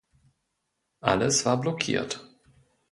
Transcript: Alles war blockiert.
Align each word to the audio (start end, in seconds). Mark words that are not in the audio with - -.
Alles 1.01 1.45
war 1.45 1.61
blockiert. 1.61 2.27